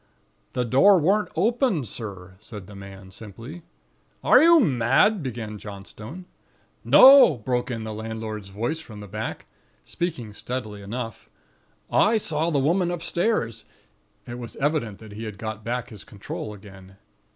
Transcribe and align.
"'The 0.53 0.65
door 0.65 0.97
weren't 0.99 1.31
opened, 1.35 1.87
sir,' 1.87 2.35
said 2.39 2.65
the 2.65 2.73
man, 2.73 3.11
simply. 3.11 3.61
"'Are 4.23 4.41
you 4.41 4.59
mad' 4.59 5.21
began 5.21 5.59
Johnstone. 5.59 6.25
"'No,' 6.83 7.37
broke 7.37 7.69
in 7.69 7.83
the 7.83 7.93
landlord's 7.93 8.49
voice 8.49 8.79
from 8.79 8.99
the 8.99 9.07
back. 9.07 9.45
Speaking 9.85 10.33
steadily 10.33 10.81
enough. 10.81 11.29
'I 11.91 12.17
saw 12.17 12.49
the 12.49 12.57
Woman 12.57 12.89
upstairs.' 12.89 13.63
It 14.25 14.39
was 14.39 14.55
evident 14.55 14.97
that 14.97 15.11
he 15.11 15.25
had 15.25 15.37
got 15.37 15.63
back 15.63 15.89
his 15.89 16.03
control 16.03 16.51
again. 16.51 16.95